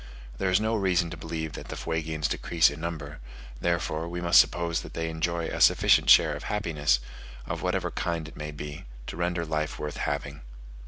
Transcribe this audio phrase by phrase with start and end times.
[0.39, 3.19] There is no reason to believe that the Fuegians decrease in number;
[3.59, 6.99] therefore we must suppose that they enjoy a sufficient share of happiness,
[7.45, 10.41] of whatever kind it may be, to render life worth having.